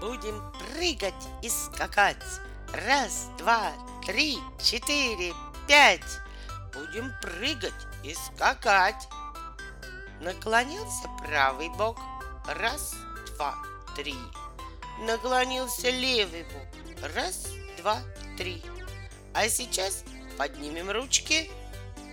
Будем 0.00 0.42
прыгать 0.52 1.28
и 1.42 1.48
скакать. 1.48 2.22
Раз, 2.72 3.28
два, 3.38 3.72
три, 4.06 4.38
четыре, 4.62 5.34
пять. 5.68 6.00
Будем 6.72 7.12
прыгать 7.20 7.86
и 8.02 8.14
скакать. 8.14 9.08
Наклонился 10.20 11.08
правый 11.18 11.68
бок. 11.70 11.98
Раз, 12.46 12.94
два, 13.36 13.56
три. 13.96 14.16
Наклонился 15.00 15.90
левый 15.90 16.44
бок. 16.44 17.10
Раз, 17.14 17.48
два, 17.78 17.98
три. 18.36 18.62
А 19.34 19.48
сейчас 19.48 20.04
поднимем 20.36 20.90
ручки 20.90 21.50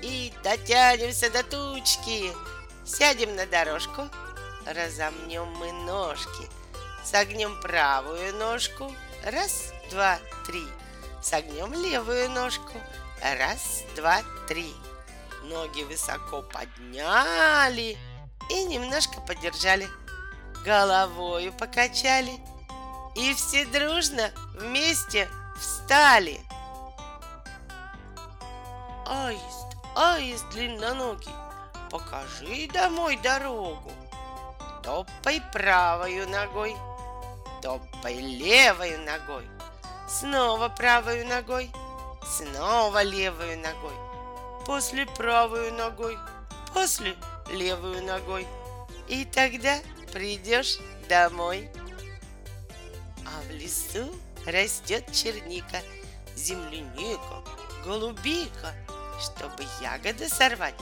и 0.01 0.33
дотянемся 0.43 1.29
до 1.29 1.43
тучки. 1.43 2.33
Сядем 2.85 3.35
на 3.35 3.45
дорожку, 3.45 4.07
разомнем 4.65 5.45
мы 5.57 5.71
ножки, 5.71 6.49
согнем 7.09 7.59
правую 7.61 8.35
ножку, 8.35 8.93
раз, 9.23 9.71
два, 9.89 10.19
три, 10.45 10.63
согнем 11.21 11.73
левую 11.73 12.29
ножку, 12.31 12.77
раз, 13.21 13.83
два, 13.95 14.21
три. 14.47 14.73
Ноги 15.43 15.83
высоко 15.83 16.41
подняли 16.41 17.97
и 18.49 18.63
немножко 18.65 19.21
подержали, 19.21 19.87
головою 20.65 21.53
покачали. 21.53 22.33
И 23.15 23.33
все 23.33 23.65
дружно 23.65 24.29
вместе 24.53 25.29
встали. 25.59 26.41
Аист, 29.05 29.77
аист 29.95 30.45
длинноногий, 30.51 31.31
покажи 31.89 32.67
домой 32.73 33.17
дорогу. 33.23 33.91
Топай 34.83 35.41
правою 35.51 36.29
ногой, 36.29 36.75
топай 37.67 38.15
левой 38.15 38.97
ногой, 38.99 39.45
снова 40.07 40.69
правой 40.69 41.25
ногой, 41.25 41.69
снова 42.25 43.03
левой 43.03 43.57
ногой, 43.57 43.91
после 44.65 45.05
правой 45.05 45.71
ногой, 45.71 46.17
после 46.73 47.13
левой 47.51 47.99
ногой. 47.99 48.47
И 49.09 49.25
тогда 49.25 49.79
придешь 50.13 50.77
домой. 51.09 51.69
А 53.25 53.41
в 53.41 53.51
лесу 53.51 54.15
растет 54.45 55.03
черника, 55.11 55.81
земляника, 56.37 57.43
голубика. 57.83 58.73
Чтобы 59.19 59.65
ягоды 59.81 60.29
сорвать, 60.29 60.75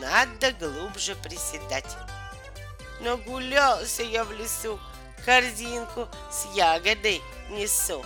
надо 0.00 0.50
глубже 0.52 1.14
приседать. 1.14 1.96
Нагулялся 3.00 4.02
я 4.02 4.24
в 4.24 4.32
лесу, 4.32 4.80
корзинку 5.24 6.08
с 6.30 6.46
ягодой 6.54 7.22
несу. 7.50 8.04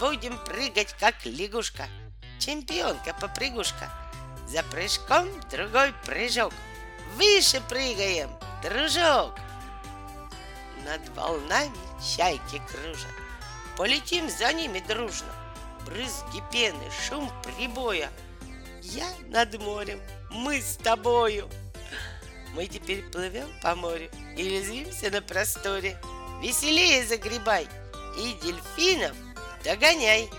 Будем 0.00 0.36
прыгать, 0.38 0.94
как 0.98 1.24
лягушка, 1.24 1.86
чемпионка-попрыгушка. 2.38 3.90
За 4.48 4.62
прыжком 4.64 5.28
другой 5.50 5.94
прыжок. 6.04 6.52
Выше 7.14 7.60
прыгаем, 7.68 8.30
дружок. 8.62 9.38
Над 10.84 11.08
волнами 11.16 11.76
чайки 12.16 12.60
кружат. 12.68 13.12
Полетим 13.76 14.28
за 14.28 14.52
ними 14.52 14.80
дружно. 14.80 15.32
Брызги 15.86 16.42
пены, 16.50 16.90
шум 17.06 17.30
прибоя. 17.42 18.10
Я 18.82 19.08
над 19.28 19.58
морем, 19.60 20.00
мы 20.30 20.60
с 20.60 20.76
тобою. 20.76 21.48
Мы 22.52 22.66
теперь 22.66 23.02
плывем 23.10 23.48
по 23.62 23.74
морю 23.74 24.10
и 24.36 24.48
резвимся 24.48 25.10
на 25.10 25.22
просторе. 25.22 25.98
Веселее 26.42 27.06
загребай 27.06 27.66
и 28.18 28.34
дельфинов 28.42 29.16
догоняй. 29.64 30.30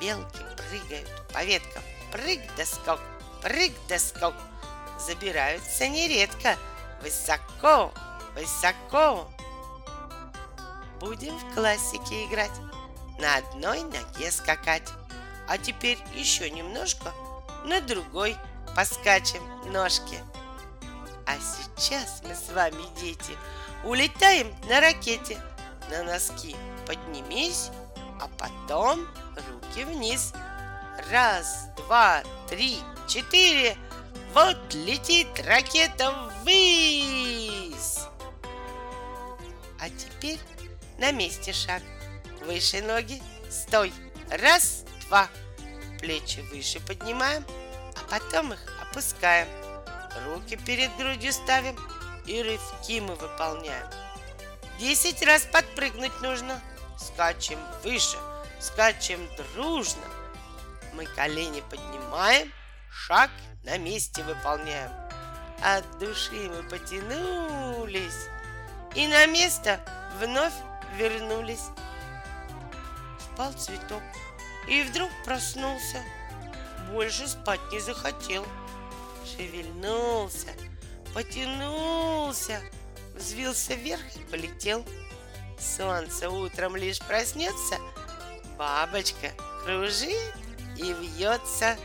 Белки 0.00 0.38
прыгают 0.56 1.10
по 1.32 1.44
веткам, 1.44 1.82
прыг 2.12 2.40
да 2.56 2.64
скок, 2.64 3.00
прыг 3.42 3.72
да 3.88 3.98
скок. 3.98 4.34
Забираются 4.98 5.88
нередко, 5.88 6.56
высоко, 7.02 7.92
высоко. 8.34 9.28
Будем 11.00 11.36
в 11.36 11.54
классике 11.54 12.24
играть, 12.24 12.52
на 13.18 13.36
одной 13.36 13.82
ноге 13.82 14.30
скакать. 14.30 14.88
А 15.46 15.58
теперь 15.58 15.98
еще 16.14 16.48
немножко 16.48 17.12
на 17.64 17.80
другой 17.82 18.36
поскачем 18.74 19.42
ножки. 19.70 20.18
Сейчас 21.84 22.22
мы 22.26 22.34
с 22.34 22.50
вами, 22.50 22.82
дети, 22.98 23.36
улетаем 23.84 24.56
на 24.70 24.80
ракете. 24.80 25.38
На 25.90 26.02
носки 26.02 26.56
поднимись, 26.86 27.68
а 28.18 28.28
потом 28.38 29.06
руки 29.36 29.84
вниз. 29.84 30.32
Раз, 31.10 31.68
два, 31.76 32.22
три, 32.48 32.78
четыре. 33.06 33.76
Вот 34.32 34.56
летит 34.72 35.28
ракета 35.44 36.10
ввысь. 36.42 37.98
А 39.78 39.90
теперь 39.90 40.40
на 40.96 41.12
месте 41.12 41.52
шаг. 41.52 41.82
Выше 42.46 42.80
ноги, 42.80 43.22
стой. 43.50 43.92
Раз, 44.30 44.84
два. 45.06 45.28
Плечи 46.00 46.40
выше 46.50 46.80
поднимаем, 46.80 47.44
а 47.94 48.10
потом 48.10 48.54
их 48.54 48.60
опускаем. 48.80 49.46
Руки 50.22 50.56
перед 50.56 50.96
грудью 50.96 51.32
ставим 51.32 51.76
и 52.26 52.42
рывки 52.42 53.00
мы 53.00 53.14
выполняем. 53.14 53.86
Десять 54.78 55.22
раз 55.22 55.46
подпрыгнуть 55.50 56.20
нужно. 56.20 56.60
Скачем 56.96 57.58
выше, 57.82 58.16
скачем 58.60 59.28
дружно. 59.36 60.04
Мы 60.92 61.06
колени 61.06 61.62
поднимаем, 61.68 62.52
шаг 62.88 63.30
на 63.64 63.78
месте 63.78 64.22
выполняем. 64.22 64.90
От 65.60 65.98
души 65.98 66.48
мы 66.48 66.62
потянулись 66.68 68.28
и 68.94 69.06
на 69.06 69.26
место 69.26 69.80
вновь 70.20 70.52
вернулись. 70.96 71.66
Спал 73.18 73.52
цветок 73.54 74.02
и 74.68 74.82
вдруг 74.82 75.10
проснулся. 75.24 76.02
Больше 76.92 77.26
спать 77.26 77.60
не 77.72 77.80
захотел. 77.80 78.46
Шевельнулся, 79.24 80.48
потянулся, 81.14 82.60
взвился 83.14 83.74
вверх 83.74 84.02
и 84.16 84.30
полетел. 84.30 84.84
Солнце 85.58 86.28
утром 86.28 86.76
лишь 86.76 87.00
проснется, 87.00 87.78
бабочка 88.58 89.32
кружит 89.64 90.34
и 90.76 90.92
вьется 90.92 91.76